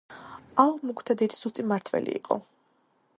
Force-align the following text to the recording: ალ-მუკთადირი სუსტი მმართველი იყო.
ალ-მუკთადირი 0.63 1.39
სუსტი 1.41 1.67
მმართველი 1.67 2.17
იყო. 2.23 2.39